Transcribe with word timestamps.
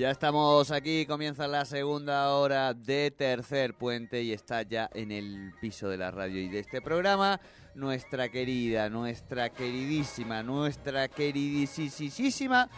Ya 0.00 0.10
estamos 0.10 0.70
aquí, 0.70 1.04
comienza 1.04 1.46
la 1.46 1.66
segunda 1.66 2.32
hora 2.32 2.72
de 2.72 3.10
Tercer 3.10 3.74
Puente 3.74 4.22
y 4.22 4.32
está 4.32 4.62
ya 4.62 4.88
en 4.94 5.12
el 5.12 5.52
piso 5.60 5.90
de 5.90 5.98
la 5.98 6.10
radio 6.10 6.40
y 6.40 6.48
de 6.48 6.60
este 6.60 6.80
programa 6.80 7.38
nuestra 7.80 8.28
querida, 8.28 8.90
nuestra 8.90 9.48
queridísima, 9.48 10.42
nuestra 10.42 11.08
queridísima 11.08 12.68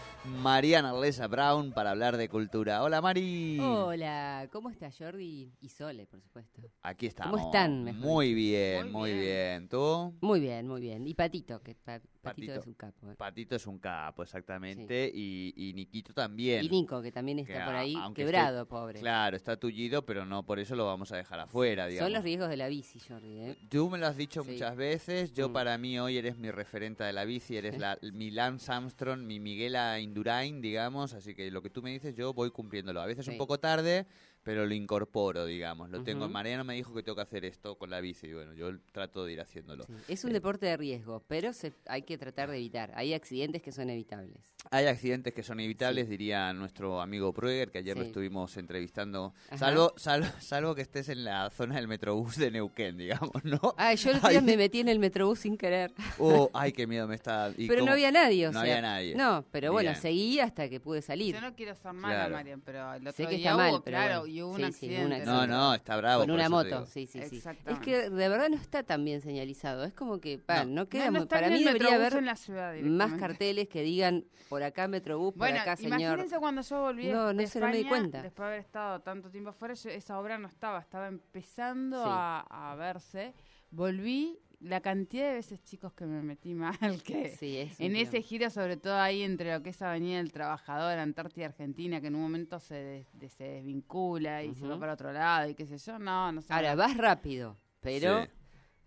Mariana 0.40 0.92
Lesa 0.98 1.26
Brown 1.26 1.72
para 1.72 1.90
hablar 1.90 2.16
de 2.16 2.28
cultura. 2.28 2.82
Hola 2.84 3.00
Mari. 3.02 3.58
Hola, 3.60 4.48
¿cómo 4.52 4.70
estás 4.70 4.96
Jordi? 4.96 5.50
Y 5.60 5.68
Sole, 5.68 6.06
por 6.06 6.20
supuesto. 6.22 6.62
Aquí 6.82 7.06
estamos. 7.06 7.32
¿Cómo 7.32 7.46
están? 7.52 7.82
mejor 7.82 8.00
Muy 8.00 8.32
bien, 8.32 8.84
Muy 8.84 8.92
muy 8.92 9.10
bien. 9.10 9.20
bien. 9.22 9.68
¿Tú? 9.68 10.14
Muy 10.20 10.38
bien, 10.40 10.68
muy 10.68 10.80
bien. 10.80 11.06
Y 11.06 11.14
Patito, 11.14 11.60
que 11.60 11.74
pa- 11.74 12.00
Patito, 12.22 12.22
Patito. 12.22 12.54
es 12.60 12.66
un 12.68 12.74
capo. 12.74 13.10
¿eh? 13.10 13.14
Patito 13.16 13.56
es 13.56 13.66
un 13.66 13.78
capo, 13.80 14.22
exactamente. 14.22 15.10
Y, 15.12 15.52
y 15.56 15.72
Niquito 15.72 16.14
también. 16.14 16.64
Y 16.64 16.68
Nico, 16.68 17.02
que 17.02 17.10
también 17.10 17.40
está 17.40 17.52
Que 17.58 17.64
por 17.64 17.74
ahí 17.74 17.96
quebrado, 18.14 18.68
pobre. 18.68 19.00
Claro, 19.00 19.36
está 19.36 19.56
tullido, 19.56 20.06
pero 20.06 20.24
no 20.24 20.44
por 20.46 20.60
eso 20.60 20.76
lo 20.76 20.86
vamos 20.86 21.10
a 21.10 21.16
dejar 21.16 21.40
afuera, 21.40 21.88
digamos. 21.88 22.06
Son 22.06 22.12
los 22.12 22.22
riesgos 22.22 22.48
de 22.48 22.56
la 22.56 22.68
bici, 22.68 23.00
Jordi. 23.00 23.40
¿eh? 23.40 23.58
Tú 23.68 23.90
me 23.90 23.98
lo 23.98 24.06
has 24.06 24.16
dicho 24.16 24.44
Sí. 24.44 24.52
muchas 24.52 24.76
veces. 24.76 24.91
Yo, 25.34 25.48
Mm. 25.48 25.52
para 25.52 25.78
mí, 25.78 25.98
hoy 25.98 26.18
eres 26.18 26.36
mi 26.36 26.50
referente 26.50 27.02
de 27.04 27.12
la 27.12 27.24
bici. 27.24 27.56
Eres 27.56 27.78
la, 27.78 27.98
mi 28.12 28.30
Lance 28.30 28.70
Armstrong, 28.70 29.20
mi 29.22 29.40
Miguela 29.40 29.98
Indurain, 30.00 30.60
digamos. 30.60 31.14
Así 31.14 31.34
que 31.34 31.50
lo 31.50 31.62
que 31.62 31.70
tú 31.70 31.82
me 31.82 31.90
dices, 31.90 32.14
yo 32.14 32.34
voy 32.34 32.50
cumpliéndolo. 32.50 33.00
A 33.00 33.06
veces 33.06 33.26
un 33.28 33.34
Sí. 33.34 33.38
poco 33.38 33.58
tarde, 33.58 34.06
pero 34.42 34.66
lo 34.66 34.74
incorporo, 34.74 35.46
digamos. 35.46 35.90
Lo 35.90 36.02
tengo. 36.02 36.24
Ujú. 36.24 36.32
Mariano 36.32 36.64
me 36.64 36.74
dijo 36.74 36.92
que 36.94 37.02
tengo 37.02 37.16
que 37.16 37.22
hacer 37.22 37.44
esto 37.44 37.76
con 37.76 37.90
la 37.90 38.00
bici. 38.00 38.26
Y 38.28 38.32
bueno, 38.34 38.54
yo 38.54 38.70
trato 38.92 39.24
de 39.24 39.32
ir 39.34 39.40
haciéndolo. 39.40 39.84
Sí. 39.84 39.92
Es 40.08 40.24
un 40.24 40.32
deporte 40.32 40.66
de 40.66 40.76
riesgo, 40.76 41.22
pero 41.28 41.52
se, 41.52 41.72
hay 41.86 42.02
que 42.02 42.18
tratar 42.18 42.50
de 42.50 42.56
evitar. 42.56 42.92
Hay 42.94 43.14
accidentes 43.14 43.62
que 43.62 43.72
son 43.72 43.90
evitables. 43.90 44.54
Hay 44.70 44.86
accidentes 44.86 45.34
que 45.34 45.42
son 45.42 45.60
evitables, 45.60 46.08
diría 46.08 46.52
nuestro 46.52 47.00
amigo 47.00 47.32
Prueger, 47.32 47.70
que 47.70 47.78
ayer 47.78 47.96
lo 47.96 48.02
Sí. 48.02 48.08
estuvimos 48.08 48.56
entrevistando. 48.56 49.34
Ajá. 49.48 49.58
Salvo, 49.58 49.92
salvo, 49.96 50.26
salvo 50.40 50.74
que 50.74 50.82
estés 50.82 51.08
en 51.08 51.24
la 51.24 51.50
zona 51.50 51.76
del 51.76 51.88
Metrobús 51.88 52.36
de 52.36 52.50
Neuquén, 52.50 52.96
digamos, 52.98 53.44
¿no? 53.44 53.74
Ah, 53.76 53.94
yo 53.94 54.10
el 54.10 54.16
otro 54.18 54.30
día 54.30 54.40
me 54.40 54.56
metí 54.56 54.80
en 54.80 54.88
el 54.88 54.98
metrobús 54.98 55.40
sin 55.40 55.56
querer. 55.56 55.92
Oh, 56.18 56.50
ay, 56.54 56.72
qué 56.72 56.86
miedo 56.86 57.06
me 57.08 57.14
está. 57.14 57.52
¿y 57.56 57.66
Pero 57.68 57.80
cómo? 57.80 57.86
no 57.86 57.92
había 57.92 58.10
nadie, 58.12 58.46
o 58.46 58.52
No 58.52 58.60
sea. 58.60 58.62
había 58.62 58.80
nadie. 58.82 59.14
No, 59.14 59.44
pero 59.50 59.72
bueno, 59.72 59.90
Bien. 59.90 60.00
seguí 60.02 60.38
hasta 60.40 60.68
que 60.68 60.80
pude 60.80 61.02
salir. 61.02 61.34
Yo 61.34 61.40
no 61.40 61.54
quiero 61.54 61.74
ser 61.74 61.92
mala, 61.92 62.14
Claro. 62.14 62.34
Marian, 62.34 62.60
pero 62.60 62.94
el 62.94 63.02
otro 63.02 63.12
Sé 63.12 63.24
que 63.26 63.36
día 63.36 63.50
está 63.50 63.56
mal, 63.56 63.70
hubo, 63.74 63.82
pero 63.82 63.96
claro, 63.96 64.20
bueno. 64.20 64.31
Y 64.32 64.42
hubo 64.42 64.50
un 64.52 64.56
Sí, 64.56 64.62
sí, 64.62 64.66
accidente. 64.68 65.02
un 65.04 65.10
No, 65.10 65.16
accidente. 65.16 65.46
no, 65.48 65.74
está 65.74 65.96
bravo. 65.96 66.22
Con 66.22 66.30
una 66.30 66.48
moto, 66.48 66.86
sí, 66.86 67.06
sí, 67.06 67.20
sí. 67.28 67.42
Es 67.66 67.78
que 67.80 68.08
de 68.10 68.28
verdad 68.28 68.48
no 68.48 68.56
está 68.56 68.82
tan 68.82 69.04
bien 69.04 69.20
señalizado. 69.20 69.84
Es 69.84 69.92
como 69.92 70.20
que, 70.20 70.38
pa, 70.38 70.64
No. 70.64 70.72
no, 70.82 70.88
queda 70.88 71.06
No, 71.06 71.10
no 71.12 71.18
muy- 71.18 71.22
está 71.24 71.36
Para 71.36 71.50
mí 71.50 71.62
debería 71.62 71.94
haber 71.96 72.14
en 72.14 72.26
la 72.26 72.36
ciudad 72.36 72.74
más 72.80 73.12
carteles 73.20 73.68
que 73.68 73.82
digan 73.82 74.24
por 74.48 74.62
acá 74.62 74.88
Metrobús, 74.88 75.34
por 75.34 75.48
acá 75.48 75.76
señor. 75.76 76.00
imagínense 76.00 76.38
cuando 76.38 76.62
yo 76.62 76.80
volví 76.80 77.08
No, 77.10 77.26
de 77.28 77.34
no 77.34 77.34
me 77.34 77.42
di 77.42 77.44
España, 77.44 77.88
cuenta. 77.88 78.22
después 78.22 78.46
de 78.46 78.54
haber 78.54 78.60
estado 78.60 79.00
tanto 79.00 79.30
tiempo 79.30 79.50
afuera, 79.50 79.74
yo- 79.74 79.90
esa 79.90 80.18
obra 80.18 80.38
no 80.38 80.48
estaba, 80.48 80.78
estaba 80.80 81.08
empezando 81.08 81.98
Sí. 81.98 82.08
a, 82.08 82.70
a 82.72 82.74
verse. 82.76 83.34
Volví, 83.70 84.38
la 84.62 84.80
cantidad 84.80 85.28
de 85.28 85.34
veces, 85.34 85.62
chicos, 85.64 85.92
que 85.92 86.06
me 86.06 86.22
metí 86.22 86.54
mal, 86.54 87.02
que 87.04 87.30
Sí, 87.36 87.58
es 87.58 87.78
un 87.80 87.86
en 87.86 87.96
ese 87.96 88.22
giro, 88.22 88.48
sobre 88.50 88.76
todo 88.76 88.94
ahí 88.96 89.22
entre 89.22 89.52
lo 89.52 89.62
que 89.62 89.70
es 89.70 89.82
Avenida 89.82 90.18
del 90.18 90.32
Trabajador, 90.32 90.98
Antártida 90.98 91.46
Argentina, 91.46 92.00
que 92.00 92.06
en 92.06 92.14
un 92.14 92.22
momento 92.22 92.58
se, 92.60 92.74
des- 92.76 93.08
de- 93.18 93.28
se 93.28 93.44
desvincula 93.44 94.42
y 94.44 94.54
se 94.54 94.66
va 94.66 94.78
para 94.78 94.92
otro 94.94 95.12
lado 95.12 95.48
y 95.50 95.54
qué 95.54 95.66
sé 95.66 95.78
yo, 95.78 95.98
no, 95.98 96.30
no 96.32 96.40
sé. 96.42 96.52
Ahora, 96.52 96.74
vas 96.74 96.96
rápido, 96.96 97.56
pero, 97.80 98.22
Sí. 98.24 98.30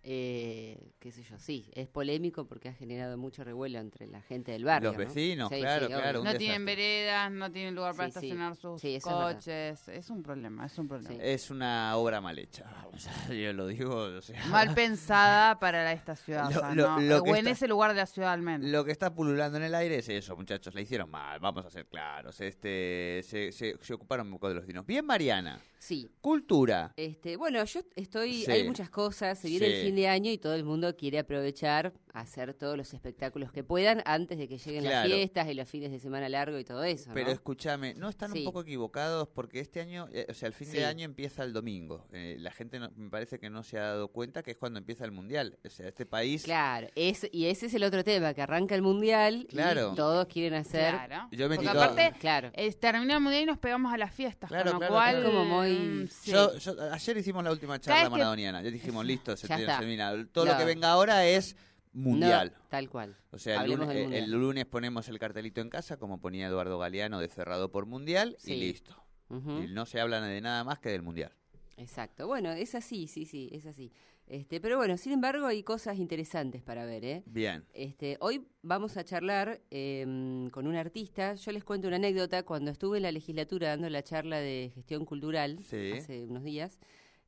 eh, 0.04 0.85
qué 1.06 1.12
sé 1.12 1.22
yo, 1.22 1.38
sí, 1.38 1.70
es 1.76 1.88
polémico 1.88 2.46
porque 2.48 2.68
ha 2.70 2.74
generado 2.74 3.16
mucho 3.16 3.44
revuelo 3.44 3.78
entre 3.78 4.08
la 4.08 4.22
gente 4.24 4.52
del 4.54 4.64
barrio. 4.66 4.90
Los 4.90 4.98
¿no? 4.98 5.06
vecinos, 5.06 5.50
Sí, 5.54 5.60
claro, 5.60 5.86
sí, 5.86 5.94
claro. 5.94 6.24
no 6.24 6.34
tienen 6.36 6.66
veredas, 6.66 7.32
no 7.32 7.52
tienen 7.52 7.76
lugar 7.76 7.96
para 7.96 8.10
Sí, 8.10 8.14
sí. 8.22 8.26
estacionar 8.26 8.56
sus 8.56 8.84
es 8.84 9.04
coches. 9.04 9.88
Es, 9.88 10.10
un 10.10 10.24
problema, 10.24 10.66
es 10.66 10.76
un 10.80 10.88
problema. 10.88 11.12
Sí. 11.14 11.18
Es 11.22 11.52
una 11.52 11.96
obra 11.96 12.22
mal 12.22 12.40
hecha. 12.40 12.66
O 12.96 12.98
sea, 12.98 13.28
yo 13.36 13.54
lo 13.54 13.68
digo. 13.68 13.94
O 13.96 14.22
sea, 14.22 14.44
Mal 14.48 14.74
pensada 14.76 15.60
para 15.60 15.92
esta 15.92 16.16
ciudad. 16.16 16.50
Lo- 16.50 16.58
o 16.58 16.60
sea, 16.62 16.74
lo- 16.74 16.88
no, 16.96 17.02
lo 17.02 17.18
o 17.24 17.28
en 17.28 17.36
está- 17.36 17.50
ese 17.52 17.68
lugar 17.68 17.92
de 17.92 17.98
la 17.98 18.06
ciudad 18.08 18.32
al 18.34 18.42
menos. 18.42 18.68
Lo 18.68 18.84
que 18.84 18.92
está 18.92 19.14
pululando 19.14 19.58
en 19.60 19.66
el 19.66 19.76
aire 19.76 19.98
es 19.98 20.10
eso, 20.10 20.36
muchachos. 20.36 20.74
Le 20.74 20.82
hicieron 20.82 21.12
mal, 21.12 21.40
vamos 21.40 21.66
a 21.66 21.70
ser 21.70 21.86
claros. 21.86 22.42
Este, 22.42 23.22
se, 23.24 23.52
se, 23.52 23.78
se 23.80 23.94
ocuparon 23.94 24.28
un 24.28 24.34
poco 24.34 24.50
de 24.50 24.56
los 24.56 24.66
dinos. 24.66 24.86
Bien, 24.88 25.06
Mariana. 25.06 25.60
Sí. 25.78 26.10
Cultura. 26.22 26.94
Este, 26.98 27.36
bueno, 27.36 27.64
yo 27.64 27.82
estoy, 27.96 28.44
Sí. 28.46 28.50
hay 28.52 28.64
muchas 28.68 28.90
cosas, 28.90 29.38
se 29.38 29.50
viene 29.50 29.68
Sí. 29.68 29.74
el 29.74 29.86
fin 29.86 29.96
de 29.96 30.08
año 30.08 30.32
y 30.32 30.38
todo 30.40 30.56
el 30.56 30.64
mundo 30.64 30.95
quiere 30.96 31.20
aprovechar 31.20 31.94
hacer 32.20 32.54
todos 32.54 32.78
los 32.78 32.94
espectáculos 32.94 33.52
que 33.52 33.64
puedan 33.64 34.02
antes 34.06 34.38
de 34.38 34.48
que 34.48 34.58
lleguen 34.58 34.84
las 34.86 35.06
fiestas 35.06 35.48
y 35.50 35.54
los 35.54 35.68
fines 35.70 35.92
de 35.92 36.00
semana 36.00 36.30
largo 36.30 36.58
y 36.58 36.64
todo 36.64 36.84
eso. 36.84 37.12
Pero 37.14 37.28
¿no? 37.28 37.34
escúchame, 37.34 37.94
¿no 37.96 38.10
están 38.10 38.32
Sí. 38.32 38.40
un 38.40 38.46
poco 38.46 38.62
equivocados? 38.62 39.28
Porque 39.28 39.60
este 39.60 39.82
año, 39.82 40.08
eh, 40.14 40.26
o 40.30 40.34
sea, 40.34 40.48
el 40.48 40.54
fin 40.54 40.68
Sí. 40.68 40.78
de 40.78 40.86
año 40.86 41.04
empieza 41.06 41.44
el 41.44 41.54
domingo. 41.54 42.08
Eh, 42.14 42.38
la 42.40 42.52
gente 42.52 42.80
no- 42.80 42.90
me 42.96 43.10
parece 43.10 43.38
que 43.40 43.50
no 43.50 43.64
se 43.64 43.78
ha 43.78 43.84
dado 43.88 44.08
cuenta 44.10 44.44
que 44.44 44.52
es 44.52 44.58
cuando 44.58 44.80
empieza 44.80 45.04
el 45.06 45.12
mundial. 45.12 45.58
O 45.66 45.70
sea, 45.70 45.88
este 45.88 46.06
país. 46.06 46.44
Claro, 46.44 46.88
es, 46.96 47.28
y 47.32 47.48
ese 47.48 47.66
es 47.66 47.74
el 47.74 47.84
otro 47.84 48.04
tema, 48.04 48.34
que 48.34 48.42
arranca 48.42 48.76
el 48.76 48.82
mundial 48.82 49.46
Claro. 49.50 49.92
y 49.94 49.96
todos 49.96 50.26
quieren 50.28 50.54
hacer... 50.54 50.92
Claro. 50.96 51.28
Yo 51.32 51.50
metí 51.50 51.66
Porque 51.66 51.78
aparte, 51.80 52.14
Claro. 52.20 52.52
eh, 52.54 52.72
termina 52.74 53.16
el 53.16 53.22
mundial 53.22 53.44
y 53.44 53.46
nos 53.46 53.58
pegamos 53.58 53.94
a 53.94 53.98
las 53.98 54.14
fiestas. 54.14 54.50
Claro, 54.50 54.72
con 54.72 54.74
lo 54.74 54.80
claro, 54.80 54.94
cual, 54.94 55.16
claro. 55.22 55.32
Como 55.32 55.46
muy- 55.46 55.72
mm, 55.78 56.08
sí. 56.08 56.32
Yo- 56.32 56.56
yo- 56.58 56.76
ayer 56.94 57.18
hicimos 57.18 57.44
la 57.44 57.52
última 57.52 57.80
charla 57.80 57.96
vez 58.02 58.06
que- 58.06 58.12
maradoniana. 58.12 58.62
Ya 58.62 58.72
dijimos, 58.72 59.06
listo, 59.06 59.36
se 59.36 59.48
termina-. 59.48 60.26
Todo 60.32 60.46
lo 60.46 60.58
que 60.58 60.66
venga 60.66 60.90
ahora 60.92 61.26
es 61.26 61.56
mundial. 61.96 62.54
No, 62.56 62.64
tal 62.70 62.90
cual. 62.90 63.18
O 63.32 63.40
sea, 63.40 63.64
el 63.64 63.72
lunes, 63.72 63.90
eh, 63.96 64.18
el 64.20 64.32
lunes 64.32 64.66
ponemos 64.66 65.08
el 65.10 65.18
cartelito 65.18 65.62
en 65.62 65.70
casa, 65.70 65.98
como 65.98 66.20
ponía 66.20 66.48
Eduardo 66.48 66.78
Galeano, 66.78 67.20
de 67.20 67.28
cerrado 67.28 67.72
por 67.72 67.86
mundial, 67.86 68.38
y 68.46 68.56
listo. 68.56 68.96
Y 69.30 69.68
no 69.74 69.86
se 69.86 70.00
habla 70.00 70.22
de 70.22 70.40
nada 70.42 70.64
más 70.64 70.80
que 70.80 70.90
del 70.90 71.02
mundial. 71.02 71.32
Exacto. 71.78 72.28
Bueno, 72.28 72.52
es 72.52 72.76
así, 72.76 73.08
sí, 73.08 73.26
sí, 73.26 73.50
es 73.52 73.66
así. 73.66 73.92
Este, 74.28 74.60
pero 74.60 74.78
bueno, 74.78 74.98
sin 74.98 75.12
embargo, 75.12 75.46
hay 75.46 75.62
cosas 75.62 75.98
interesantes 75.98 76.64
para 76.64 76.86
ver, 76.86 77.06
¿eh? 77.06 77.24
Bien. 77.28 77.64
Este, 77.74 78.18
hoy 78.22 78.48
vamos 78.64 78.98
a 78.98 79.04
charlar 79.04 79.62
em, 79.70 80.50
con 80.50 80.66
un 80.68 80.76
artista. 80.76 81.36
Yo 81.36 81.52
les 81.52 81.64
cuento 81.64 81.88
una 81.88 81.98
anécdota. 81.98 82.44
Cuando 82.44 82.72
estuve 82.72 82.98
en 82.98 83.04
la 83.04 83.12
legislatura 83.12 83.70
dando 83.70 83.90
la 83.90 84.04
charla 84.04 84.40
de 84.40 84.72
gestión 84.74 85.06
cultural 85.06 85.60
Sí. 85.60 85.92
hace 85.92 86.26
unos 86.26 86.44
días, 86.44 86.80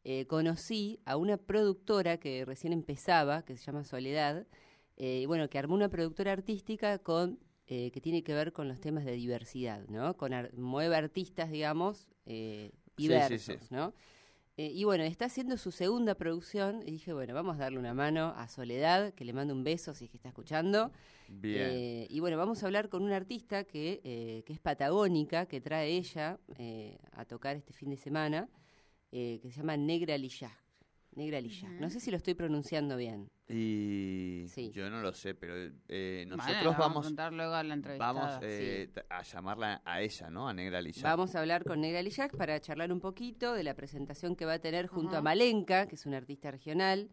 eh, 0.09 0.25
conocí 0.25 0.99
a 1.03 1.17
una 1.17 1.35
productora 1.35 2.17
que 2.17 2.45
recién 2.45 2.71
empezaba, 2.71 3.43
que 3.43 3.57
se 3.57 3.63
llama 3.65 3.83
Soledad, 3.83 4.47
eh, 4.95 5.19
y 5.23 5.25
bueno, 5.25 5.49
que 5.49 5.59
armó 5.59 5.75
una 5.75 5.89
productora 5.89 6.31
artística 6.31 6.97
con 6.99 7.39
eh, 7.67 7.91
que 7.91 7.99
tiene 7.99 8.23
que 8.23 8.33
ver 8.33 8.53
con 8.53 8.69
los 8.69 8.79
temas 8.79 9.03
de 9.03 9.11
diversidad, 9.11 9.85
¿no? 9.89 10.15
Con 10.15 10.33
ar- 10.33 10.53
mueve 10.53 10.95
artistas, 10.95 11.51
digamos, 11.51 12.07
eh, 12.25 12.71
Sí, 12.71 12.79
sí, 12.95 13.03
diversos, 13.03 13.43
sí. 13.63 13.67
¿no? 13.69 13.93
Eh, 14.55 14.71
y 14.73 14.85
bueno, 14.85 15.03
está 15.03 15.25
haciendo 15.25 15.57
su 15.57 15.71
segunda 15.71 16.15
producción 16.15 16.81
y 16.85 16.91
dije, 16.91 17.11
bueno, 17.13 17.33
vamos 17.33 17.57
a 17.57 17.63
darle 17.63 17.77
una 17.77 17.93
mano 17.93 18.33
a 18.37 18.47
Soledad, 18.47 19.13
que 19.13 19.25
le 19.25 19.33
mando 19.33 19.53
un 19.53 19.63
beso 19.65 19.93
si 19.93 20.05
es 20.05 20.09
que 20.09 20.15
está 20.17 20.29
escuchando. 20.29 20.91
Bien. 21.27 21.67
Eh, 21.69 22.07
y 22.09 22.21
bueno, 22.21 22.37
vamos 22.37 22.63
a 22.63 22.65
hablar 22.67 22.87
con 22.87 23.03
una 23.03 23.17
artista 23.17 23.65
que, 23.65 23.99
eh, 24.05 24.43
que 24.45 24.53
es 24.53 24.59
patagónica, 24.59 25.45
que 25.47 25.59
trae 25.59 25.89
ella 25.89 26.39
eh, 26.57 26.97
a 27.11 27.25
tocar 27.25 27.57
este 27.57 27.73
fin 27.73 27.89
de 27.89 27.97
semana, 27.97 28.47
eh, 29.11 29.39
que 29.41 29.51
se 29.51 29.57
llama 29.57 29.77
Negra 29.77 30.17
Lillac. 30.17 30.57
Negra 31.15 31.41
Lillac. 31.41 31.71
No 31.79 31.89
sé 31.89 31.99
si 31.99 32.11
lo 32.11 32.17
estoy 32.17 32.35
pronunciando 32.35 32.95
bien. 32.95 33.29
Y 33.49 34.45
Sí. 34.49 34.71
yo 34.71 34.89
no 34.89 35.01
lo 35.01 35.13
sé, 35.13 35.33
pero 35.33 35.73
eh, 35.87 36.25
nosotros 36.27 36.77
vamos 36.77 37.07
a 37.07 37.11
vamos, 37.15 37.33
luego 37.37 37.53
a 37.55 37.63
la 37.63 37.73
entrevistada. 37.73 38.13
vamos 38.13 38.39
eh, 38.43 38.91
a 39.09 39.23
llamarla 39.23 39.81
a 39.83 40.01
ella, 40.01 40.29
¿no? 40.29 40.47
A 40.47 40.53
Negra 40.53 40.79
Lilla. 40.81 41.01
Vamos 41.01 41.33
a 41.35 41.39
hablar 41.39 41.63
con 41.63 41.81
Negra 41.81 42.01
Lillac 42.03 42.35
para 42.37 42.59
charlar 42.59 42.91
un 42.91 42.99
poquito 42.99 43.53
de 43.53 43.63
la 43.63 43.73
presentación 43.73 44.35
que 44.35 44.45
va 44.45 44.53
a 44.53 44.59
tener 44.59 44.87
junto 44.87 45.15
a 45.17 45.21
Malenka, 45.21 45.87
que 45.87 45.95
es 45.95 46.05
una 46.05 46.17
artista 46.17 46.51
regional. 46.51 47.09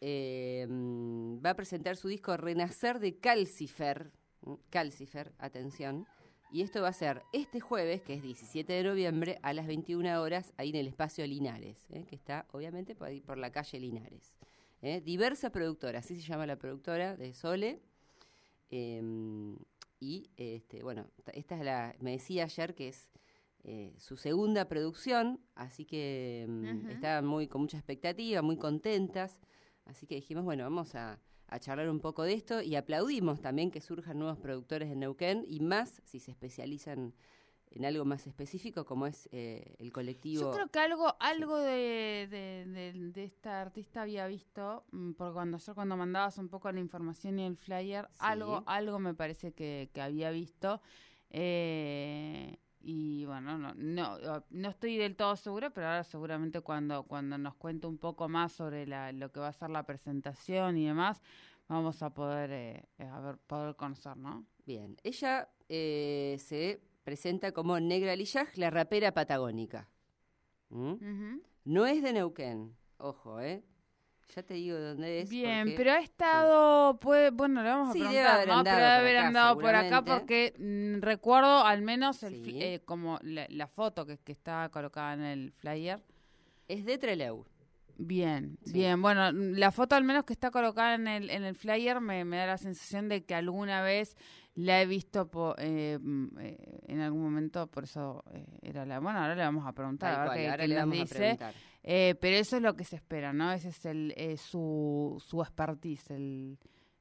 Eh, 0.00 0.66
va 0.68 1.50
a 1.50 1.54
presentar 1.54 1.96
su 1.96 2.08
disco 2.08 2.36
Renacer 2.36 2.98
de 2.98 3.18
Calcifer. 3.18 4.10
Calcifer, 4.70 5.32
atención. 5.38 6.06
Y 6.50 6.62
esto 6.62 6.80
va 6.80 6.88
a 6.88 6.92
ser 6.92 7.22
este 7.32 7.60
jueves, 7.60 8.02
que 8.02 8.14
es 8.14 8.22
17 8.22 8.72
de 8.72 8.82
noviembre, 8.82 9.38
a 9.42 9.52
las 9.52 9.66
21 9.66 10.20
horas, 10.20 10.54
ahí 10.56 10.70
en 10.70 10.76
el 10.76 10.88
espacio 10.88 11.26
Linares, 11.26 11.86
¿eh? 11.90 12.06
que 12.08 12.16
está 12.16 12.46
obviamente 12.52 12.94
por, 12.94 13.08
ahí, 13.08 13.20
por 13.20 13.36
la 13.36 13.52
calle 13.52 13.78
Linares. 13.78 14.34
¿eh? 14.80 15.02
Diversa 15.02 15.50
productora, 15.50 15.98
así 15.98 16.16
se 16.16 16.26
llama 16.26 16.46
la 16.46 16.56
productora 16.56 17.16
de 17.16 17.34
Sole. 17.34 17.82
Em, 18.70 19.56
y 20.00 20.30
este, 20.36 20.82
bueno, 20.82 21.06
esta 21.32 21.56
es 21.56 21.64
la, 21.64 21.94
me 22.00 22.12
decía 22.12 22.44
ayer 22.44 22.74
que 22.74 22.88
es 22.88 23.10
eh, 23.64 23.92
su 23.98 24.16
segunda 24.16 24.68
producción, 24.68 25.40
así 25.54 25.84
que 25.84 26.46
mm, 26.48 26.90
estaban 26.90 27.26
muy 27.26 27.48
con 27.48 27.60
mucha 27.60 27.76
expectativa, 27.76 28.40
muy 28.40 28.56
contentas, 28.56 29.38
así 29.84 30.06
que 30.06 30.14
dijimos, 30.14 30.44
bueno, 30.44 30.64
vamos 30.64 30.94
a, 30.94 31.18
charlar 31.58 31.88
un 31.88 32.00
poco 32.00 32.22
de 32.22 32.34
esto 32.34 32.62
y 32.62 32.76
aplaudimos 32.76 33.40
también 33.40 33.70
que 33.70 33.80
surjan 33.80 34.18
nuevos 34.18 34.38
productores 34.38 34.90
en 34.90 35.00
Neuquén 35.00 35.44
y 35.46 35.60
más 35.60 36.02
si 36.04 36.20
se 36.20 36.30
especializan 36.30 37.14
en 37.70 37.84
algo 37.84 38.04
más 38.04 38.26
específico 38.26 38.84
como 38.84 39.06
es 39.06 39.28
eh, 39.32 39.76
el 39.78 39.92
colectivo. 39.92 40.42
Yo 40.42 40.50
creo 40.50 40.68
que 40.68 40.78
algo, 40.78 41.16
algo 41.20 41.58
de, 41.58 43.12
esta 43.16 43.60
artista 43.60 44.02
había 44.02 44.26
visto, 44.26 44.84
mm, 44.92 45.12
porque 45.12 45.34
cuando 45.34 45.58
yo 45.58 45.74
cuando 45.74 45.96
mandabas 45.96 46.38
un 46.38 46.48
poco 46.48 46.70
la 46.72 46.80
información 46.80 47.38
y 47.38 47.46
el 47.46 47.56
flyer, 47.56 48.08
algo, 48.18 48.62
algo 48.66 48.98
me 48.98 49.14
parece 49.14 49.52
que, 49.52 49.90
que 49.92 50.00
había 50.00 50.30
visto. 50.30 50.80
Eh, 51.30 52.58
y 52.90 53.26
bueno, 53.26 53.58
no, 53.58 53.74
no, 53.74 54.44
no 54.48 54.70
estoy 54.70 54.96
del 54.96 55.14
todo 55.14 55.36
segura, 55.36 55.68
pero 55.68 55.88
ahora 55.88 56.04
seguramente 56.04 56.62
cuando, 56.62 57.02
cuando 57.02 57.36
nos 57.36 57.54
cuente 57.56 57.86
un 57.86 57.98
poco 57.98 58.30
más 58.30 58.52
sobre 58.52 58.86
la, 58.86 59.12
lo 59.12 59.30
que 59.30 59.40
va 59.40 59.48
a 59.48 59.52
ser 59.52 59.68
la 59.68 59.82
presentación 59.82 60.78
y 60.78 60.86
demás, 60.86 61.20
vamos 61.68 62.02
a 62.02 62.14
poder, 62.14 62.50
eh, 62.50 62.88
a 63.00 63.20
ver, 63.20 63.36
poder 63.46 63.76
conocer, 63.76 64.16
¿no? 64.16 64.46
Bien, 64.64 64.96
ella 65.02 65.50
eh, 65.68 66.38
se 66.40 66.80
presenta 67.04 67.52
como 67.52 67.78
Negra 67.78 68.16
Lillaj, 68.16 68.56
la 68.56 68.70
rapera 68.70 69.12
patagónica. 69.12 69.86
¿Mm? 70.70 71.40
No 71.64 71.84
es 71.84 72.02
de 72.02 72.14
Neuquén, 72.14 72.74
ojo, 72.96 73.38
¿eh? 73.42 73.62
Ya 74.34 74.42
te 74.42 74.54
digo 74.54 74.78
dónde 74.78 75.20
es. 75.20 75.30
Bien, 75.30 75.74
pero 75.76 75.92
ha 75.92 76.00
estado, 76.00 76.98
puede, 77.00 77.30
bueno, 77.30 77.62
le 77.62 77.68
vamos 77.70 77.88
a 77.88 77.92
preguntar, 77.92 78.46
¿no? 78.46 78.62
Pero 78.62 78.76
debe 78.76 78.86
haber 78.86 79.16
andado 79.16 79.58
por 79.58 79.74
acá 79.74 80.04
porque 80.04 80.54
mm, 80.58 81.00
recuerdo 81.00 81.64
al 81.64 81.82
menos 81.82 82.22
el, 82.22 82.42
eh, 82.46 82.80
como 82.84 83.18
la, 83.22 83.66
foto 83.66 84.04
que, 84.04 84.18
que 84.18 84.32
está 84.32 84.68
colocada 84.70 85.14
en 85.14 85.22
el 85.22 85.52
flyer. 85.52 86.02
Es 86.68 86.84
de 86.84 86.98
Treleu. 86.98 87.46
Bien, 87.98 88.56
bien. 88.72 89.02
Bueno, 89.02 89.32
la 89.32 89.72
foto 89.72 89.96
al 89.96 90.04
menos 90.04 90.24
que 90.24 90.32
está 90.32 90.52
colocada 90.52 90.94
en 90.94 91.08
el, 91.08 91.30
en 91.30 91.42
el 91.42 91.56
flyer 91.56 92.00
me, 92.00 92.24
da 92.24 92.46
la 92.46 92.56
sensación 92.56 93.08
de 93.08 93.24
que 93.24 93.34
alguna 93.34 93.82
vez 93.82 94.16
la 94.54 94.80
he 94.80 94.86
visto 94.86 95.28
eh, 95.58 95.98
mm, 96.00 96.38
eh, 96.38 96.80
en 96.86 97.00
algún 97.00 97.22
momento, 97.22 97.66
por 97.66 97.84
eso 97.84 98.22
era 98.62 98.86
la... 98.86 99.00
Bueno, 99.00 99.18
ahora 99.18 99.34
le 99.34 99.42
vamos 99.42 99.66
a 99.66 99.72
preguntar, 99.72 100.28
a 100.28 100.32
ver 100.32 100.60
qué, 100.60 100.68
nos 100.68 100.90
dice. 100.90 101.38
Eh, 101.90 102.16
pero 102.20 102.36
eso 102.36 102.56
es 102.56 102.62
lo 102.62 102.76
que 102.76 102.84
se 102.84 102.96
espera, 102.96 103.32
¿no? 103.32 103.50
Ese 103.50 103.70
es 103.70 103.86
el, 103.86 104.12
eh, 104.18 104.36
su, 104.36 105.16
su 105.26 105.40
expertise, 105.40 106.10
el, 106.10 106.58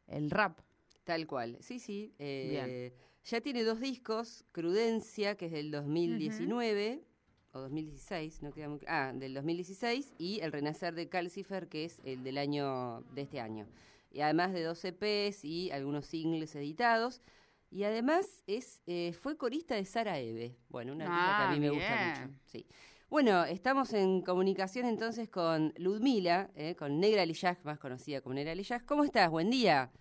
el 0.08 0.32
rap. 0.32 0.62
Tal 1.04 1.28
cual, 1.28 1.58
sí, 1.60 1.78
sí. 1.78 2.14
Eh, 2.20 2.94
ya 3.26 3.42
tiene 3.42 3.66
dos 3.66 3.82
discos, 3.82 4.46
Crudencia, 4.54 5.36
que 5.36 5.48
es 5.48 5.52
del 5.52 5.72
2019, 5.72 7.04
o 7.52 7.60
2016, 7.60 8.42
no 8.44 8.54
queda 8.54 8.70
muy 8.70 8.80
Ah, 8.88 9.12
del 9.14 9.34
2016, 9.34 10.14
y 10.20 10.40
El 10.40 10.54
Renacer 10.54 10.96
de 10.96 11.10
Calcifer, 11.10 11.68
que 11.68 11.84
es 11.84 12.00
el 12.06 12.24
del 12.24 12.38
año, 12.38 13.02
de 13.14 13.24
este 13.24 13.42
año. 13.42 13.68
Y 14.10 14.22
además 14.22 14.54
de 14.54 14.64
dos 14.64 14.86
EPs 14.86 15.44
y 15.44 15.70
algunos 15.72 16.06
singles 16.06 16.56
editados. 16.56 17.22
Y 17.70 17.84
además 17.84 18.42
es 18.48 18.82
fue 19.20 19.36
corista 19.36 19.76
de 19.76 19.84
Sara 19.84 20.18
Eve. 20.18 20.56
Bueno, 20.70 20.94
una 20.94 21.08
ah, 21.10 21.38
que 21.40 21.44
a 21.44 21.52
mí 21.52 21.60
me 21.60 21.72
gusta 21.72 22.24
mucho. 22.24 22.40
Sí. 22.46 22.66
Bueno, 23.10 23.46
estamos 23.46 23.94
en 23.94 24.22
comunicación 24.22 24.86
entonces 24.86 25.30
con 25.30 25.74
Ludmila, 25.78 26.50
eh, 26.56 26.76
con 26.76 27.00
Negra 27.00 27.26
Lillaj, 27.26 27.64
más 27.64 27.80
conocida 27.80 28.20
como 28.20 28.36
Negra 28.36 28.54
Lillaj. 28.54 28.84
¿Cómo 28.84 29.06
estás? 29.06 29.30
Buen 29.32 29.50
día. 29.50 29.92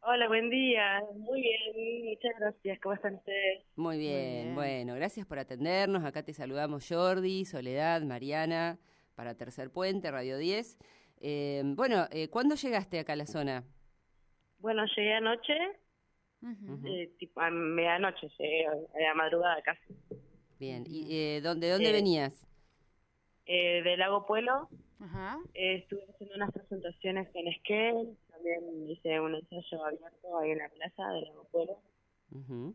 Hola, 0.00 0.26
buen 0.28 0.48
día. 0.48 1.02
Muy 1.16 1.42
bien, 1.42 2.04
muchas 2.06 2.32
gracias. 2.38 2.80
¿Cómo 2.80 2.94
están 2.94 3.16
ustedes? 3.16 3.64
Muy 3.76 3.98
bien, 3.98 4.54
bueno, 4.54 4.94
gracias 4.94 5.26
por 5.26 5.38
atendernos. 5.38 6.02
Acá 6.02 6.22
te 6.22 6.32
saludamos 6.32 6.88
Jordi, 6.88 7.44
Soledad, 7.44 8.00
Mariana, 8.00 8.78
para 9.14 9.36
Tercer 9.36 9.70
Puente, 9.70 10.10
Radio 10.10 10.38
10. 10.38 10.78
Eh, 11.20 11.62
bueno, 11.76 12.06
eh, 12.10 12.28
¿cuándo 12.30 12.54
llegaste 12.54 13.00
acá 13.00 13.12
a 13.12 13.16
la 13.16 13.26
zona? 13.26 13.64
Bueno, 14.60 14.84
llegué 14.96 15.12
anoche, 15.12 15.58
eh, 16.86 17.12
tipo 17.18 17.40
a 17.40 17.50
medianoche, 17.50 18.28
llegué 18.38 18.66
a 18.66 19.00
la 19.00 19.14
madrugada 19.14 19.60
casi. 19.62 19.94
Bien, 20.64 20.84
¿y 20.88 21.14
eh, 21.14 21.40
dónde, 21.42 21.68
dónde 21.68 21.90
eh, 21.90 21.92
venías? 21.92 22.46
Eh, 23.44 23.82
del 23.82 23.98
Lago 23.98 24.24
Pueblo. 24.24 24.70
Ajá. 24.98 25.38
Eh, 25.52 25.74
estuve 25.82 26.06
haciendo 26.08 26.36
unas 26.36 26.52
presentaciones 26.52 27.28
en 27.34 27.48
Esquel, 27.48 28.16
también 28.30 28.88
hice 28.88 29.20
un 29.20 29.34
ensayo 29.34 29.84
abierto 29.84 30.38
ahí 30.38 30.52
en 30.52 30.58
la 30.58 30.70
plaza 30.70 31.06
del 31.10 31.24
Lago 31.24 31.44
Pueblo 31.52 31.78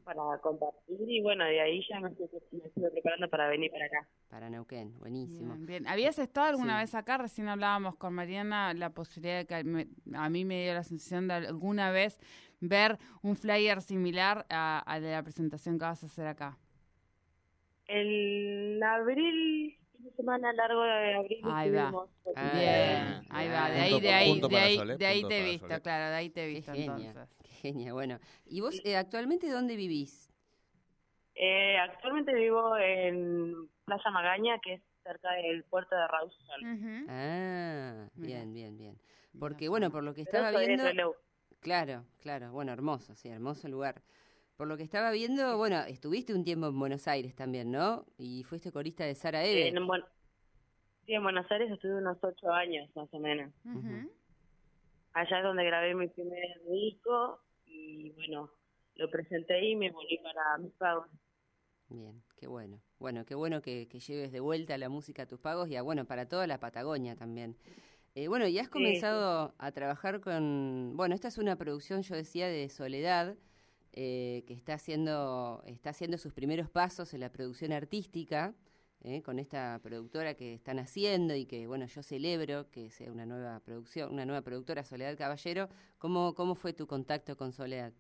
para 0.06 0.21
compartir 0.41 1.09
y 1.09 1.21
bueno, 1.21 1.44
de 1.44 1.59
ahí 1.59 1.83
ya 1.89 2.00
me 2.00 2.09
estuve, 2.09 2.91
preparando 2.91 3.27
para 3.27 3.50
venir 3.50 3.71
para 3.71 3.86
acá. 3.86 4.07
Para 4.30 4.50
Neuquén, 4.50 4.97
buenísimo. 5.00 5.56
Bien, 5.57 5.88
¿habías 5.88 6.18
estado 6.19 6.47
alguna 6.47 6.80
vez 6.80 6.94
acá? 6.94 7.18
Recién 7.18 7.50
hablábamos 7.50 7.95
con 7.95 8.13
Mariana 8.13 8.74
la 8.75 8.91
posibilidad 8.91 9.39
de 9.39 9.45
que 9.47 9.56
a 10.15 10.30
mí 10.30 10.45
me 10.45 10.63
dio 10.63 10.75
la 10.75 10.83
sensación 10.83 11.27
de 11.27 11.33
alguna 11.33 11.91
vez 11.91 12.19
ver 12.62 13.00
un 13.24 13.36
flyer 13.36 13.81
similar 13.81 14.45
a, 14.50 14.83
a 14.86 15.00
de 15.00 15.12
la 15.12 15.24
presentación 15.24 15.77
que 15.77 15.86
vas 15.86 16.03
a 16.03 16.06
hacer 16.06 16.27
acá. 16.27 16.57
El 17.89 18.81
abril, 18.83 19.75
fin 19.91 20.06
de 20.06 20.12
semana 20.12 20.53
largo 20.53 20.83
de 20.83 21.15
abril. 21.15 21.41
Ahí 21.44 21.71
va. 21.71 21.91
Ah, 22.36 22.51
bien, 22.53 23.27
ahí 23.31 23.47
va. 23.50 23.69
De 23.71 23.80
ahí, 23.80 24.00
de 24.00 24.13
ahí, 24.13 24.39
de 24.39 24.57
ahí, 24.57 24.97
de 24.97 25.06
ahí 25.07 25.24
te 25.27 25.39
he 25.39 25.44
visto, 25.44 25.81
claro, 25.81 26.09
de 26.12 26.15
ahí 26.15 26.30
te 26.30 26.44
he 26.44 26.47
visto 26.47 26.71
Qué 26.71 26.86
entonces. 26.86 27.36
Qué 27.41 27.50
genia, 27.50 27.94
bueno. 27.94 28.19
¿Y 28.45 28.62
vos 28.62 28.80
eh, 28.86 28.95
actualmente 28.95 29.50
dónde 29.50 29.75
vivís? 29.75 30.31
Eh, 31.33 31.77
actualmente 31.80 32.33
vivo 32.36 32.77
en 32.77 33.68
Plaza 33.86 34.12
Magaña, 34.12 34.59
que 34.59 34.74
es 34.74 34.81
cerca 35.03 35.31
del 35.31 35.63
puerto 35.63 35.95
de 35.95 36.07
Rawson. 36.07 37.07
Ah, 37.09 38.07
bien, 38.13 38.53
bien, 38.53 38.77
bien. 38.77 39.00
Porque, 39.39 39.68
bueno, 39.68 39.89
por 39.89 40.03
lo 40.03 40.13
que 40.13 40.21
estaba 40.21 40.51
viendo... 40.51 40.83
Claro, 41.59 42.06
claro, 42.21 42.51
bueno, 42.51 42.71
hermoso, 42.71 43.15
sí, 43.15 43.30
hermoso 43.30 43.68
lugar. 43.68 44.01
Por 44.59 44.67
lo 44.67 44.75
que 44.75 44.83
estaba 44.83 45.11
viendo, 45.11 45.56
bueno, 45.56 45.79
estuviste 45.88 46.33
un 46.33 46.44
tiempo 46.44 46.67
en 46.67 46.77
Buenos 46.77 47.07
Aires 47.07 47.34
también, 47.34 47.72
¿no? 47.72 48.05
Y 48.17 48.43
fuiste 48.43 48.74
corista 48.74 49.05
de 49.05 49.15
Sara 49.15 49.45
Eve. 49.45 49.72
sí, 51.05 51.13
en 51.13 51.24
Buenos 51.24 51.50
Aires 51.50 51.72
estuve 51.72 51.95
unos 51.95 52.17
ocho 52.22 52.51
años, 52.51 52.93
más 52.93 53.07
o 53.13 53.19
menos. 53.19 53.53
Allá 55.13 55.38
es 55.38 55.43
donde 55.43 55.63
grabé 55.63 55.95
mi 55.95 56.10
primer 56.10 56.62
disco 56.69 57.39
y, 57.67 58.10
bueno, 58.10 58.51
lo 58.95 59.10
presenté 59.10 59.65
y 59.65 59.77
me 59.77 59.91
volví 59.91 60.17
para 60.17 60.57
mis 60.57 60.74
pagos. 60.74 61.07
Bien, 61.88 62.22
qué 62.36 62.48
bueno. 62.48 62.81
Bueno, 63.00 63.24
qué 63.24 63.36
bueno 63.36 63.62
que, 63.62 63.86
lleves 63.86 64.34
de 64.34 64.41
vuelta 64.41 64.77
la 64.77 64.89
música 64.89 65.22
a 65.22 65.25
tus 65.25 65.39
pagos 65.39 65.69
y, 65.69 65.77
a, 65.77 65.84
bueno, 65.84 66.03
para 66.03 66.27
toda 66.27 66.48
la 66.48 66.60
Patagonia 66.60 67.15
también. 67.15 67.55
Eh, 68.13 68.27
bueno, 68.27 68.45
y 68.45 68.60
has 68.60 68.67
comenzado 68.67 69.55
a 69.57 69.72
trabajar 69.72 70.19
con, 70.19 70.98
bueno, 70.98 71.15
esta 71.15 71.29
es 71.29 71.38
una 71.38 71.55
producción, 71.55 72.01
yo 72.01 72.13
decía, 72.17 72.50
de 72.50 72.67
Soledad, 72.67 73.38
eh, 73.93 74.43
que 74.48 74.53
está 74.53 74.74
haciendo, 74.74 75.63
está 75.65 75.89
haciendo 75.89 76.17
sus 76.17 76.34
primeros 76.34 76.69
pasos 76.69 77.13
en 77.13 77.22
la 77.22 77.31
producción 77.31 77.72
artística, 77.72 78.53
eh, 79.03 79.22
con 79.24 79.39
esta 79.39 79.79
productora 79.81 80.36
que 80.36 80.53
están 80.53 80.77
haciendo 80.77 81.34
y 81.34 81.46
que, 81.46 81.67
bueno, 81.67 81.86
yo 81.86 82.03
celebro 82.03 82.69
que 82.69 82.89
sea 82.91 83.12
una 83.12 83.25
nueva 83.25 83.60
producción, 83.62 84.12
una 84.13 84.25
nueva 84.25 84.41
productora, 84.41 84.84
Soledad 84.84 85.17
Caballero. 85.17 85.69
¿Cómo, 85.98 86.36
cómo 86.36 86.55
fue 86.55 86.74
tu 86.74 86.86
contacto 86.86 87.36
con 87.36 87.51
Soledad? 87.51 87.93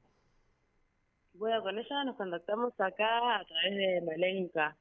Bueno, 1.33 1.61
con 1.63 1.77
ella 1.79 2.03
nos 2.03 2.17
contactamos 2.17 2.73
acá 2.79 3.39
a 3.39 3.45
través 3.45 3.77
de 3.77 4.01
Malenka. 4.05 4.77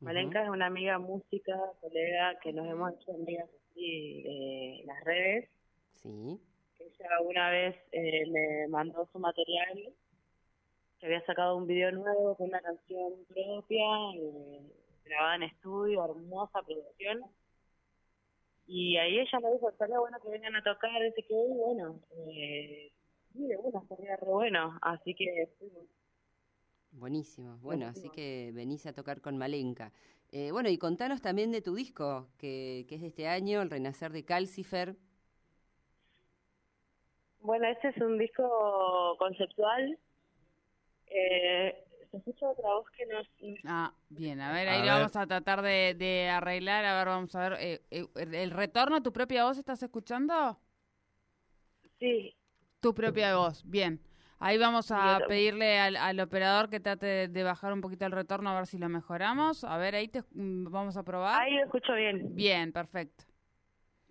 Malenka 0.00 0.44
es 0.44 0.48
una 0.48 0.66
amiga 0.66 0.98
música, 0.98 1.58
colega, 1.80 2.38
que 2.40 2.52
nos 2.52 2.66
hemos 2.66 2.94
hecho 2.94 3.12
amigas 3.12 3.48
así 3.70 4.22
en 4.24 4.86
las 4.86 5.04
redes. 5.04 5.50
Sí 5.94 6.40
ella 6.80 7.20
una 7.22 7.50
vez 7.50 7.76
eh, 7.92 8.26
me 8.30 8.68
mandó 8.68 9.08
su 9.12 9.18
material, 9.18 9.92
que 10.98 11.06
había 11.06 11.24
sacado 11.24 11.56
un 11.56 11.66
video 11.66 11.92
nuevo 11.92 12.36
con 12.36 12.48
una 12.48 12.60
canción 12.60 13.12
propia, 13.28 13.86
eh, 14.16 14.60
grabada 15.04 15.36
en 15.36 15.42
estudio, 15.44 16.04
hermosa 16.04 16.62
producción. 16.62 17.24
Y 18.66 18.96
ahí 18.96 19.18
ella 19.18 19.40
me 19.40 19.52
dijo, 19.52 19.68
estaría 19.70 19.98
bueno 19.98 20.18
que 20.22 20.30
vengan 20.30 20.54
a 20.54 20.62
tocar 20.62 21.02
ese 21.02 21.22
que 21.24 21.34
y 21.34 21.58
bueno, 21.58 22.00
eh, 22.28 22.92
sí, 23.32 23.46
de 23.46 23.56
una, 23.56 23.80
estaría 23.80 24.16
re 24.16 24.26
bueno, 24.26 24.78
así 24.82 25.14
que 25.14 25.48
Buenísimo, 26.92 27.56
bueno, 27.58 27.86
así 27.86 28.10
que 28.10 28.50
venís 28.52 28.84
a 28.86 28.92
tocar 28.92 29.20
con 29.20 29.38
Malenka. 29.38 29.92
Eh, 30.32 30.52
bueno, 30.52 30.68
y 30.68 30.78
contanos 30.78 31.20
también 31.20 31.50
de 31.50 31.62
tu 31.62 31.74
disco, 31.74 32.28
que, 32.38 32.84
que 32.88 32.96
es 32.96 33.00
de 33.00 33.08
este 33.08 33.26
año, 33.26 33.62
El 33.62 33.70
Renacer 33.70 34.12
de 34.12 34.24
Calcifer. 34.24 34.96
Bueno, 37.40 37.66
este 37.68 37.88
es 37.88 37.96
un 37.98 38.18
disco 38.18 39.16
conceptual. 39.18 39.98
Eh, 41.06 41.84
te 42.10 42.16
escucho 42.16 42.50
otra 42.50 42.74
voz 42.74 42.86
que 42.90 43.06
no... 43.06 43.20
Ah, 43.64 43.92
bien, 44.08 44.40
a 44.40 44.52
ver, 44.52 44.68
ahí 44.68 44.80
lo 44.80 44.92
vamos 44.92 45.16
a 45.16 45.26
tratar 45.26 45.62
de, 45.62 46.28
arreglar. 46.30 46.84
A 46.84 46.98
ver, 46.98 47.06
vamos 47.06 47.34
a 47.34 47.48
ver. 47.48 47.58
Eh, 47.60 47.80
eh, 47.90 48.06
¿El 48.14 48.50
retorno, 48.50 49.02
tu 49.02 49.12
propia 49.12 49.44
voz, 49.44 49.58
estás 49.58 49.82
escuchando? 49.82 50.58
Sí. 51.98 52.34
Tu 52.80 52.94
propia 52.94 53.36
voz, 53.36 53.62
bien. 53.64 54.00
Ahí 54.38 54.56
vamos 54.56 54.90
a 54.90 55.20
pedirle 55.28 55.78
al, 55.78 56.18
operador 56.18 56.70
que 56.70 56.80
trate 56.80 57.28
de 57.28 57.42
bajar 57.42 57.74
un 57.74 57.82
poquito 57.82 58.06
el 58.06 58.12
retorno 58.12 58.48
a 58.50 58.54
ver 58.54 58.66
si 58.66 58.78
lo 58.78 58.88
mejoramos. 58.88 59.64
A 59.64 59.76
ver, 59.76 59.94
ahí 59.94 60.08
te 60.08 60.22
mm, 60.32 60.70
vamos 60.70 60.96
a 60.96 61.02
probar. 61.02 61.42
Ahí 61.42 61.56
lo 61.56 61.64
escucho 61.64 61.92
bien. 61.94 62.34
Bien, 62.34 62.72
perfecto. 62.72 63.24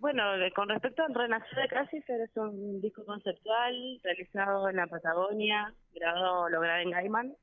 Bueno, 0.00 0.22
con 0.56 0.70
respecto 0.70 1.02
al 1.02 1.14
Renacer 1.14 1.58
de 1.58 1.68
Casifer, 1.68 2.22
es 2.22 2.34
un 2.34 2.80
disco 2.80 3.04
conceptual 3.04 4.00
realizado 4.02 4.70
en 4.70 4.76
la 4.76 4.86
Patagonia, 4.86 5.74
grabado, 5.92 6.48
lo 6.48 6.58
grabé 6.58 6.84
en 6.84 6.90
Gaiman 6.90 7.36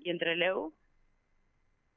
y 0.00 0.08
entre 0.08 0.36
Leu. 0.36 0.72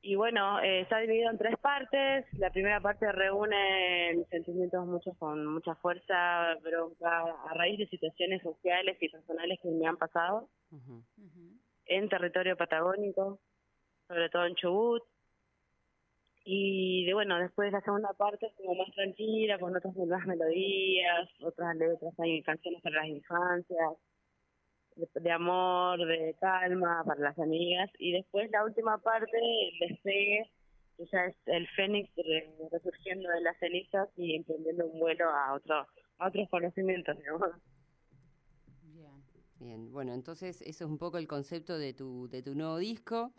Y 0.01 0.15
bueno, 0.15 0.59
eh, 0.61 0.81
está 0.81 0.97
dividido 0.97 1.29
en 1.29 1.37
tres 1.37 1.55
partes. 1.59 2.25
La 2.39 2.49
primera 2.49 2.81
parte 2.81 3.11
reúne 3.11 4.25
sentimientos 4.31 4.83
muchos 4.87 5.15
con 5.19 5.45
mucha 5.45 5.75
fuerza, 5.75 6.55
bronca, 6.63 7.23
a 7.47 7.53
raíz 7.53 7.77
de 7.77 7.85
situaciones 7.85 8.41
sociales 8.41 8.97
y 8.99 9.09
personales 9.09 9.59
que 9.61 9.69
me 9.69 9.85
han 9.85 9.97
pasado 9.97 10.49
en 11.85 12.09
territorio 12.09 12.57
patagónico, 12.57 13.39
sobre 14.07 14.27
todo 14.29 14.47
en 14.47 14.55
Chubut. 14.55 15.03
Y 16.43 17.05
de, 17.05 17.13
bueno, 17.13 17.37
después 17.37 17.71
la 17.71 17.81
segunda 17.81 18.13
parte 18.13 18.47
es 18.47 18.53
como 18.55 18.75
más 18.75 18.91
tranquila, 18.95 19.59
con 19.59 19.75
otras 19.75 19.95
nuevas 19.95 20.25
melodías, 20.25 21.29
otras 21.41 21.75
letras, 21.75 22.13
hay 22.19 22.41
canciones 22.41 22.81
para 22.81 23.01
las 23.01 23.07
infancias 23.07 23.91
de, 24.95 25.31
amor, 25.31 26.05
de 26.05 26.35
calma 26.39 27.03
para 27.05 27.21
las 27.21 27.39
amigas. 27.39 27.89
Y 27.99 28.13
después 28.13 28.49
la 28.51 28.63
última 28.63 28.97
parte, 28.97 29.37
el 29.37 29.89
despegue, 29.89 30.49
que 30.97 31.05
ya 31.11 31.25
es 31.25 31.35
el 31.45 31.67
fénix 31.69 32.09
resurgiendo 32.71 33.29
de 33.29 33.41
las 33.41 33.57
cenizas 33.59 34.09
y 34.17 34.35
emprendiendo 34.35 34.87
un 34.87 34.99
vuelo 34.99 35.29
a, 35.29 35.53
otro, 35.53 35.87
a 36.17 36.27
otros 36.27 36.49
conocimientos. 36.49 37.17
Bien. 38.83 39.11
Bien, 39.59 39.91
bueno, 39.91 40.13
entonces 40.13 40.61
eso 40.61 40.85
es 40.85 40.89
un 40.89 40.97
poco 40.97 41.17
el 41.17 41.27
concepto 41.27 41.77
de 41.77 41.93
tu, 41.93 42.27
de 42.29 42.41
tu 42.41 42.55
nuevo 42.55 42.77
disco 42.77 43.31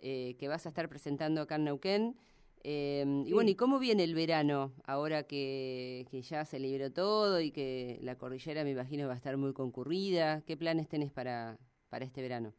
eh, 0.00 0.36
que 0.38 0.48
vas 0.48 0.66
a 0.66 0.68
estar 0.68 0.88
presentando 0.88 1.40
acá 1.40 1.56
en 1.56 1.64
Neuquén. 1.64 2.16
Em, 2.64 3.26
y 3.26 3.32
bueno, 3.32 3.50
¿y 3.50 3.54
cómo 3.54 3.78
viene 3.78 4.04
el 4.04 4.14
verano 4.14 4.72
ahora 4.86 5.24
que, 5.24 6.06
ya 6.10 6.44
se 6.44 6.58
liberó 6.58 6.92
todo 6.92 7.40
y 7.40 7.50
que 7.50 7.98
la 8.02 8.16
cordillera 8.16 8.64
me 8.64 8.70
imagino 8.70 9.06
va 9.06 9.14
a 9.14 9.16
estar 9.16 9.36
muy 9.36 9.52
concurrida? 9.52 10.42
¿Qué 10.46 10.56
planes 10.56 10.88
tenés 10.88 11.12
para, 11.12 11.56
para 11.88 12.04
este 12.04 12.22
verano? 12.22 12.52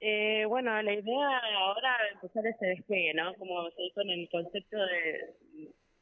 Eh, 0.00 0.44
bueno, 0.46 0.80
la 0.82 0.92
idea 0.92 1.38
ahora 1.58 1.96
es 2.08 2.14
empezar 2.14 2.46
ese 2.46 2.66
despegue, 2.66 3.14
¿no? 3.14 3.34
Como 3.34 3.70
se 3.70 3.82
dijo 3.82 4.00
en 4.02 4.10
el 4.10 4.28
concepto 4.28 4.76
de... 4.76 5.34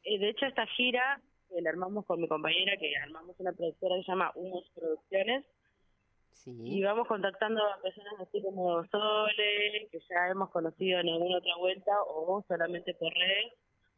Eh, 0.03 0.19
de 0.19 0.29
hecho, 0.29 0.45
esta 0.45 0.67
gira 0.67 1.21
que 1.49 1.61
la 1.61 1.69
armamos 1.69 2.05
con 2.05 2.19
mi 2.19 2.27
compañera, 2.27 2.75
que 2.77 2.95
armamos 2.97 3.39
una 3.39 3.53
productora 3.53 3.95
que 3.95 4.03
se 4.03 4.11
llama 4.11 4.31
Humos 4.35 4.69
Producciones, 4.75 5.45
y 6.45 6.83
vamos 6.83 7.07
contactando 7.07 7.61
a 7.63 7.81
personas 7.81 8.13
así 8.19 8.41
como 8.41 8.83
Sole, 8.85 9.87
que 9.91 9.99
ya 10.09 10.29
hemos 10.29 10.49
conocido 10.49 10.99
en 10.99 11.09
alguna 11.09 11.37
otra 11.37 11.55
vuelta, 11.57 11.91
o 12.07 12.43
solamente 12.47 12.93
por 12.95 13.13
redes, 13.13 13.53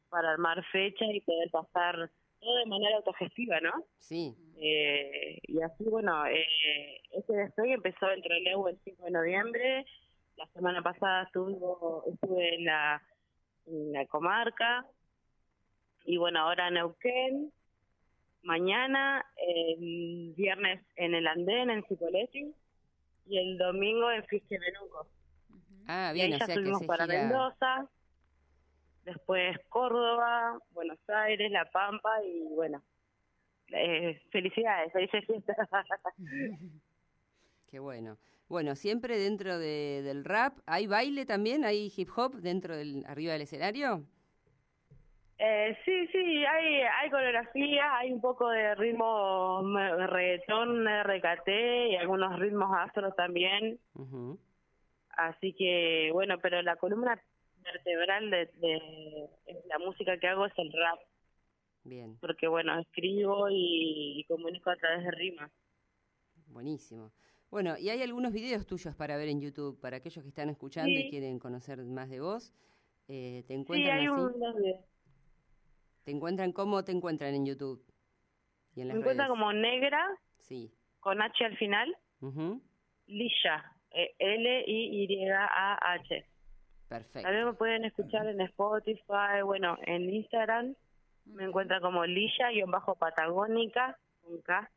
para 0.10 0.32
armar 0.32 0.64
fechas 0.72 1.08
y 1.14 1.22
poder 1.22 1.50
pasar 1.52 2.12
todo 2.40 2.56
de 2.58 2.66
manera 2.66 2.98
autogestiva, 2.98 3.60
¿no? 3.62 3.72
Sí. 4.00 4.36
Eh, 4.58 5.40
y 5.44 5.62
así, 5.62 5.84
bueno, 5.86 6.26
eh, 6.28 7.02
este 7.12 7.34
despegue 7.34 7.74
empezó 7.74 8.12
entre 8.12 8.38
el 8.38 8.48
EU 8.48 8.68
el 8.68 8.80
5 8.84 9.06
de 9.06 9.12
noviembre. 9.12 9.86
La 10.38 10.48
semana 10.48 10.82
pasada 10.82 11.24
estuvo, 11.24 12.04
estuve 12.12 12.56
en 12.56 12.66
la, 12.66 13.02
en 13.66 13.94
la 13.94 14.06
comarca. 14.06 14.86
Y 16.06 16.18
bueno, 16.18 16.42
ahora 16.42 16.70
Neuquén 16.70 17.52
mañana, 18.46 19.26
el 19.38 20.34
viernes 20.38 20.82
en 20.96 21.16
el 21.16 21.28
Andén, 21.28 21.70
en 21.70 21.84
Cipolletti, 21.86 22.54
y 23.28 23.38
el 23.38 23.58
domingo 23.58 24.10
en 24.12 24.24
Fisque 24.26 24.58
Benuco. 24.58 25.08
Ah, 25.88 26.12
bien, 26.14 26.30
y 26.30 26.34
ahí 26.34 26.40
ya 26.40 26.48
subimos 26.48 26.86
para 26.86 27.06
Mendoza, 27.06 27.90
después 29.04 29.58
Córdoba, 29.70 30.60
Buenos 30.72 31.00
Aires, 31.10 31.52
La 31.52 31.66
Pampa 31.70 32.24
y 32.24 32.44
bueno, 32.56 32.82
eh, 33.72 34.22
felicidades, 34.32 34.94
felices 34.94 35.26
fiestas. 35.26 35.58
Qué 37.70 37.80
bueno. 37.80 38.18
Bueno, 38.48 38.76
siempre 38.76 39.18
dentro 39.18 39.58
de, 39.58 40.04
del 40.04 40.24
rap, 40.24 40.60
¿hay 40.68 40.86
baile 40.86 41.26
también? 41.26 41.66
¿Hay 41.66 41.92
hip 41.96 42.10
hop 42.16 42.36
dentro 42.36 42.78
del 42.78 43.04
arriba 43.08 43.34
del 43.34 43.42
escenario? 43.42 44.06
Eh, 45.38 45.78
sí, 45.84 46.08
sí, 46.08 46.46
hay, 46.46 46.82
hay 46.82 47.10
coreografía, 47.10 47.98
hay 47.98 48.14
un 48.14 48.22
poco 48.22 48.50
de 48.50 48.74
ritmo 48.76 49.62
reggaetón, 50.08 50.88
RKT 50.88 51.50
y 51.92 51.96
algunos 51.98 52.40
ritmos 52.40 52.72
astros 52.78 53.14
también. 53.16 53.80
Así 55.18 55.54
que, 55.54 56.10
bueno, 56.14 56.38
pero 56.42 56.62
la 56.62 56.78
columna 56.78 57.22
vertebral 57.64 58.30
de, 58.30 58.46
de, 58.58 59.30
la 59.68 59.80
música 59.80 60.18
que 60.18 60.28
hago 60.28 60.46
es 60.46 60.54
el 60.58 60.72
rap. 60.72 61.00
Bien. 61.84 62.18
Porque, 62.22 62.48
bueno, 62.48 62.80
escribo 62.80 63.48
y, 63.50 64.26
comunico 64.28 64.70
a 64.70 64.76
través 64.78 65.04
de 65.04 65.12
rimas. 65.12 65.52
Buenísimo. 66.48 67.12
Bueno, 67.52 67.78
y 67.78 67.90
hay 67.90 68.02
algunos 68.02 68.34
videos 68.34 68.66
tuyos 68.66 68.96
para 68.96 69.18
ver 69.18 69.30
en 69.30 69.42
YouTube, 69.42 69.80
para 69.80 69.98
aquellos 69.98 70.24
que 70.24 70.30
están 70.30 70.50
escuchando 70.50 70.92
y 70.92 71.10
quieren 71.10 71.40
conocer 71.40 71.84
más 71.84 72.10
de 72.10 72.22
vos. 72.22 72.54
Eh, 73.08 73.44
¿Te 73.48 73.54
encuentran 73.54 74.00
sí, 74.00 74.08
hay 74.08 74.08
así? 74.08 74.95
¿Te 76.06 76.12
encuentran 76.12 76.54
cómo 76.54 76.84
te 76.86 76.92
encuentran 76.92 77.34
en 77.34 77.48
YouTube? 77.48 77.84
Y 78.76 78.82
en 78.82 78.90
Me 78.90 78.94
encuentran 78.94 79.28
como 79.28 79.52
negra, 79.52 80.06
sí. 80.38 80.72
con 81.00 81.20
H 81.22 81.44
al 81.44 81.58
final, 81.58 81.98
uh 82.22 82.62
Lisha, 83.08 83.74
L-I-Y-A-H. 84.20 84.66
Perfecto. 86.88 87.22
También 87.22 87.46
me 87.46 87.54
pueden 87.54 87.86
escuchar 87.86 88.28
en 88.28 88.42
Spotify, 88.42 89.42
bueno, 89.44 89.78
en 89.86 90.14
Instagram 90.14 90.76
me 91.26 91.46
encuentran 91.46 91.82
como 91.82 92.06
Lisha-Patagónica, 92.06 93.98
con 94.22 94.42
K. 94.42 94.70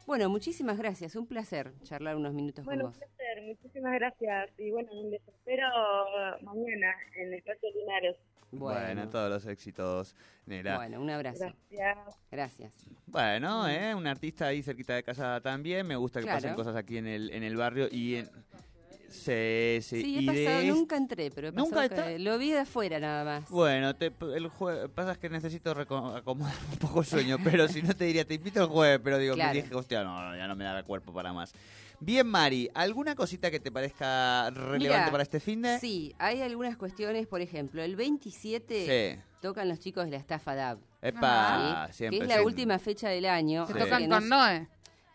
Bueno, 0.07 0.29
muchísimas 0.29 0.79
gracias. 0.79 1.17
Un 1.17 1.27
placer 1.27 1.73
charlar 1.83 2.15
unos 2.15 2.33
minutos 2.33 2.65
con 2.65 2.79
vos. 2.79 3.01
Muchísimas 3.47 3.95
gracias. 3.95 4.51
Y 4.59 4.71
bueno, 4.71 4.91
les 5.11 5.27
espero 5.27 5.67
mañana 6.43 6.95
en 7.17 7.29
el 7.29 7.35
Espacio 7.35 7.69
Linares. 7.75 8.17
Bueno. 8.53 9.09
todos 9.09 9.31
los 9.31 9.47
éxitos, 9.47 10.15
Nera. 10.45 10.77
Bueno, 10.77 11.01
un 11.01 11.09
abrazo. 11.09 11.53
Gracias. 11.71 12.21
Gracias. 12.31 12.91
Bueno, 13.07 13.67
¿eh? 13.69 13.95
un 13.95 14.07
artista 14.07 14.47
ahí 14.47 14.63
cerquita 14.63 14.95
de 14.95 15.03
casa 15.03 15.41
también. 15.41 15.87
Me 15.87 15.97
gusta 15.97 16.21
que 16.21 16.27
pasen 16.27 16.55
cosas 16.55 16.77
aquí 16.77 16.99
en 16.99 17.07
el, 17.07 17.31
en 17.31 17.43
el 17.43 17.57
barrio 17.57 17.89
y 17.91 18.17
en, 18.17 18.31
Sí, 19.13 19.79
sí. 19.83 20.03
Sí, 20.03 20.19
he 20.21 20.27
pasado, 20.27 20.75
nunca 20.75 20.97
entré, 20.97 21.31
pero 21.31 21.49
he 21.49 21.53
¿Nunca 21.53 21.89
que 21.89 22.19
lo 22.19 22.39
vi 22.39 22.51
de 22.51 22.61
afuera 22.61 22.99
nada 22.99 23.25
más. 23.25 23.51
Bueno, 23.51 23.95
te, 23.95 24.11
el 24.35 24.49
jueves, 24.49 24.91
pasa 24.95 25.17
que 25.17 25.29
necesito 25.29 25.71
acomodar 25.71 26.55
un 26.73 26.79
poco 26.79 27.01
el 27.01 27.07
sueño, 27.07 27.37
pero 27.45 27.69
si 27.69 27.83
no 27.83 27.95
te 27.95 28.07
diría, 28.07 28.25
te 28.25 28.35
invito 28.35 28.63
el 28.63 28.69
jueves, 28.69 29.01
pero 29.05 29.19
digo, 29.19 29.37
me 29.37 29.53
dije, 29.53 29.75
hostia, 29.75 30.03
no, 30.03 30.35
ya 30.35 30.49
no 30.49 30.57
me 30.57 30.65
da 30.65 30.79
el 30.79 30.85
cuerpo 30.85 31.13
para 31.13 31.33
más. 31.33 31.53
Bien, 32.05 32.27
Mari, 32.27 32.69
¿alguna 32.75 33.15
cosita 33.15 33.49
que 33.49 33.61
te 33.61 33.71
parezca 33.71 34.51
relevante 34.51 34.79
Mira, 34.89 35.11
para 35.13 35.23
este 35.23 35.39
fin 35.39 35.63
de? 35.63 35.79
Sí, 35.79 36.13
hay 36.19 36.43
algunas 36.43 36.77
cuestiones, 36.77 37.29
por 37.29 37.41
ejemplo, 37.41 37.81
el 37.81 37.95
27 37.95 39.15
Sí. 39.17 39.23
tocan 39.41 39.69
los 39.69 39.79
chicos 39.79 40.07
de 40.07 40.11
la 40.11 40.17
estafa 40.17 40.57
DAB. 40.57 40.79
Epa, 41.01 41.87
¿sí? 41.93 41.99
siempre. 41.99 42.19
que 42.19 42.25
es 42.25 42.29
la 42.37 42.43
última 42.43 42.81
fecha 42.81 43.09
del 43.09 43.27
año. 43.27 43.67
Se 43.69 43.75
Sí. 43.75 43.79
tocan 43.79 44.09
no 44.09 44.17
con 44.19 44.29
Noé. 44.29 44.69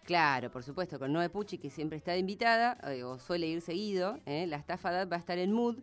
Claro, 0.06 0.50
por 0.50 0.64
supuesto, 0.64 0.98
con 0.98 1.12
Noe 1.12 1.28
Pucci, 1.30 1.58
que 1.58 1.70
siempre 1.70 1.98
está 1.98 2.16
invitada, 2.16 2.78
eh, 2.90 3.04
o 3.04 3.20
suele 3.20 3.48
ir 3.48 3.60
seguido. 3.60 4.18
¿eh? 4.26 4.48
La 4.48 4.56
estafa 4.56 4.90
DAB 4.90 5.12
va 5.12 5.18
a 5.18 5.20
estar 5.20 5.38
en 5.38 5.52
Mood, 5.52 5.80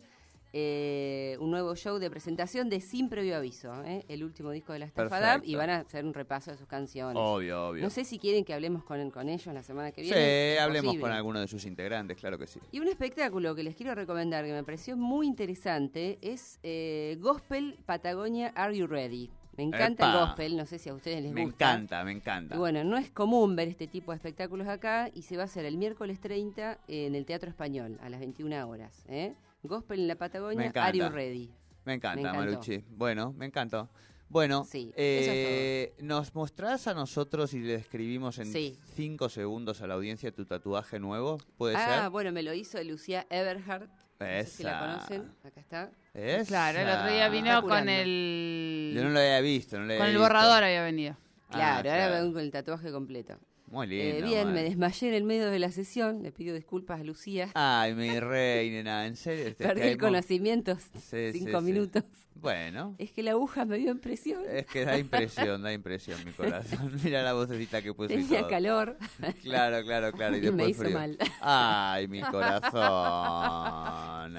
eh, 0.57 1.35
un 1.41 1.51
nuevo 1.51 1.75
show 1.75 1.99
de 1.99 2.09
presentación 2.09 2.69
de 2.69 2.79
Sin 2.79 3.09
Previo 3.09 3.35
Aviso, 3.35 3.83
¿eh? 3.83 4.05
el 4.07 4.23
último 4.23 4.51
disco 4.51 4.71
de 4.71 4.79
la 4.79 4.85
estafa 4.85 5.19
DAB, 5.19 5.41
y 5.43 5.55
van 5.55 5.69
a 5.69 5.77
hacer 5.79 6.05
un 6.05 6.13
repaso 6.13 6.49
de 6.49 6.55
sus 6.55 6.65
canciones. 6.65 7.17
Obvio, 7.17 7.67
obvio. 7.67 7.83
No 7.83 7.89
sé 7.89 8.05
si 8.05 8.17
quieren 8.19 8.45
que 8.45 8.53
hablemos 8.53 8.85
con, 8.85 9.11
con 9.11 9.27
ellos 9.27 9.53
la 9.53 9.63
semana 9.63 9.91
que 9.91 10.01
sí, 10.05 10.11
viene. 10.11 10.53
es 10.53 10.61
hablemos 10.61 10.85
posible. 10.85 11.01
con 11.01 11.11
alguno 11.11 11.41
de 11.41 11.49
sus 11.49 11.65
integrantes, 11.65 12.17
claro 12.17 12.39
que 12.39 12.47
sí. 12.47 12.61
Y 12.71 12.79
un 12.79 12.87
espectáculo 12.87 13.53
que 13.53 13.63
les 13.63 13.75
quiero 13.75 13.95
recomendar 13.95 14.45
que 14.45 14.53
me 14.53 14.63
pareció 14.63 14.95
muy 14.95 15.27
interesante 15.27 16.19
es 16.21 16.57
eh, 16.63 17.17
Gospel 17.19 17.77
Patagonia 17.85 18.53
Are 18.55 18.73
You 18.77 18.87
Ready? 18.87 19.29
Me 19.57 19.63
encanta 19.63 20.09
el 20.09 20.19
gospel, 20.19 20.55
no 20.55 20.65
sé 20.65 20.79
si 20.79 20.89
a 20.89 20.93
ustedes 20.93 21.21
les 21.21 21.33
Me 21.33 21.43
gusta. 21.43 21.73
encanta, 21.73 22.03
me 22.05 22.11
encanta. 22.13 22.55
Y 22.55 22.57
bueno, 22.57 22.83
no 22.85 22.97
es 22.97 23.09
común 23.11 23.57
ver 23.57 23.67
este 23.67 23.87
tipo 23.87 24.11
de 24.13 24.17
espectáculos 24.17 24.67
acá 24.69 25.09
y 25.13 25.23
se 25.23 25.35
va 25.35 25.43
a 25.43 25.45
hacer 25.45 25.65
el 25.65 25.77
miércoles 25.77 26.21
30 26.21 26.79
en 26.87 27.15
el 27.15 27.25
Teatro 27.25 27.49
Español 27.49 27.97
a 28.01 28.09
las 28.09 28.19
21 28.21 28.69
horas. 28.69 29.05
¿eh? 29.09 29.33
Gospel 29.67 29.99
en 30.01 30.07
la 30.07 30.13
Me 30.15 30.19
Patagonia, 30.19 30.65
encanta. 30.67 30.85
Are 30.85 30.97
You 30.97 31.09
Ready? 31.09 31.51
Me 31.85 31.93
encanta, 31.93 32.31
Me. 32.31 32.37
Marucci. 32.37 32.83
Bueno, 32.89 33.33
me 33.33 33.45
encantó. 33.45 33.89
Bueno, 34.27 34.65
Sí, 34.65 34.91
eh, 34.97 35.93
¿nos 36.01 36.33
mostrás 36.33 36.87
a 36.87 36.95
nosotros 36.95 37.53
y 37.53 37.59
le 37.59 37.75
escribimos 37.75 38.39
en 38.39 38.51
Sí. 38.51 38.79
cinco 38.95 39.29
segundos 39.29 39.81
a 39.81 39.87
la 39.87 39.93
audiencia 39.93 40.31
tu 40.31 40.45
tatuaje 40.45 40.99
nuevo? 40.99 41.37
¿Puede 41.57 41.75
Ah, 41.75 42.09
bueno, 42.09 42.31
me 42.31 42.41
lo 42.41 42.53
hizo 42.53 42.83
Lucía 42.83 43.27
Everhard. 43.29 43.87
No 44.19 44.25
sé 44.25 44.45
si 44.45 44.63
la 44.63 44.69
Esa. 44.71 44.79
conocen. 44.79 45.31
Acá 45.43 45.59
está. 45.59 45.91
ser? 46.13 46.29
Esa. 46.29 46.47
Claro, 46.47 46.79
el 46.79 46.89
otro 46.89 47.11
día 47.13 47.29
vino 47.29 47.61
con 47.61 47.87
el. 47.87 48.93
Yo 48.95 49.03
no 49.03 49.09
lo 49.11 49.19
había 49.19 49.41
visto, 49.41 49.77
no 49.77 49.83
lo 49.83 49.87
con 49.89 49.93
había 49.93 50.05
el 50.05 50.11
visto. 50.13 50.23
borrador 50.23 50.63
había 50.63 50.83
venido. 50.83 51.17
Ah, 51.49 51.51
Claro, 51.51 51.75
ahora 51.89 52.07
claro. 52.07 52.13
vengo 52.15 52.33
con 52.33 52.41
el 52.41 52.51
tatuaje 52.51 52.91
completo. 52.91 53.37
Muy 53.75 53.87
Eh, 53.99 54.13
lindo. 54.13 54.27
bien, 54.27 54.53
me 54.53 54.63
desmayé 54.63 55.09
en 55.09 55.13
el 55.15 55.23
medio 55.25 55.49
de 55.51 55.59
la 55.59 55.69
sesión. 55.69 56.23
Le 56.23 56.31
pido 56.31 56.55
disculpas 56.55 57.01
a 57.01 57.03
Lucía. 57.03 57.49
Ay, 57.55 57.93
mi 57.93 58.17
reina, 58.21 59.05
en 59.05 59.17
serio. 59.17 59.53
te 59.55 59.65
Perdí 59.65 59.81
el 59.81 59.97
conocimiento 59.97 60.77
Sí, 61.09 61.31
cinco 61.33 61.59
sí. 61.59 61.65
minutos. 61.65 62.03
Bueno, 62.35 62.95
Es 62.99 63.11
que 63.11 63.21
la 63.23 63.31
aguja 63.31 63.65
me 63.65 63.77
dio 63.77 63.91
impresión. 63.91 64.43
es 64.49 64.65
que 64.67 64.85
da 64.85 64.97
impresión, 64.97 65.61
da 65.61 65.73
impresión 65.73 66.23
mi 66.23 66.31
corazón. 66.31 66.89
Mira 67.03 67.21
la 67.23 67.33
vocecita 67.33 67.81
que 67.81 67.93
puso 67.93 68.13
y 68.13 68.17
Tenía 68.23 68.39
todo. 68.41 68.49
calor 68.49 68.97
Claro, 69.43 69.83
claro, 69.83 70.11
claro. 70.13 70.35
Y, 70.35 70.39
y 70.39 70.41
después 70.43 70.63
me 70.63 70.69
hizo 70.69 70.83
frío. 70.83 70.97
mal. 70.97 71.17
Ay, 71.41 72.07
mi 72.07 72.21
corazón. 72.21 72.71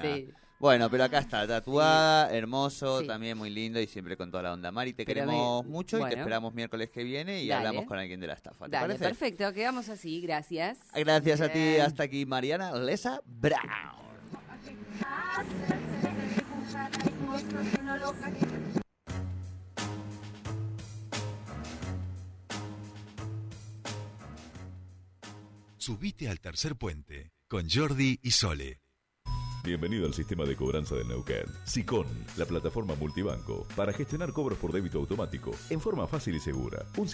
Sí. 0.01 0.29
Bueno, 0.59 0.89
pero 0.89 1.03
acá 1.03 1.19
está, 1.19 1.45
tatuada, 1.47 2.31
hermoso, 2.31 3.01
Sí. 3.01 3.07
también 3.07 3.37
muy 3.37 3.51
lindo 3.51 3.79
y 3.79 3.85
siempre 3.85 4.17
con 4.17 4.31
toda 4.31 4.41
la 4.43 4.53
onda. 4.53 4.71
Mari, 4.71 4.93
te 4.93 5.05
Pero 5.05 5.21
queremos 5.25 5.63
me- 5.63 5.69
mucho 5.71 5.99
y 5.99 6.09
te 6.09 6.17
esperamos 6.17 6.53
miércoles 6.53 6.89
que 6.89 7.03
viene 7.03 7.41
y 7.43 7.47
Dale. 7.47 7.67
hablamos 7.67 7.87
con 7.87 7.99
alguien 7.99 8.19
de 8.19 8.27
la 8.27 8.33
estafa. 8.33 8.65
¿Te 8.65 8.71
Dale, 8.71 8.95
parece? 8.95 9.03
perfecto. 9.05 9.53
Quedamos 9.53 9.87
así. 9.89 10.19
Gracias. 10.21 10.79
Gracias 10.95 11.41
a 11.41 11.49
ti, 11.49 11.77
hasta 11.77 12.03
aquí 12.03 12.25
Mariana 12.25 12.73
Lesa 12.75 13.21
Brown. 13.25 14.07
Subite 25.77 26.27
al 26.29 26.39
tercer 26.39 26.75
puente 26.75 27.31
con 27.47 27.69
Jordi 27.69 28.19
y 28.21 28.31
Sole. 28.31 28.81
Bienvenido 29.67 30.05
al 30.05 30.13
sistema 30.13 30.45
de 30.45 30.55
cobranza 30.55 30.95
del 30.95 31.09
Neuquén. 31.09 31.43
SICON, 31.65 32.07
la 32.37 32.45
plataforma 32.45 32.95
multibanco 32.95 33.67
para 33.75 33.91
gestionar 33.91 34.31
cobros 34.31 34.57
por 34.57 34.71
débito 34.71 34.97
automático 34.97 35.51
en 35.69 35.81
forma 35.81 36.07
fácil 36.07 36.35
y 36.35 36.39
segura. 36.39 36.85
Un 36.95 37.09